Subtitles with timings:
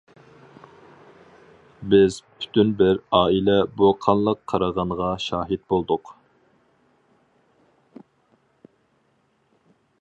[1.93, 6.15] بىز پۈتۈن بىر ئائىلە بۇ قانلىق قىرغىنغا شاھىت بولدۇق.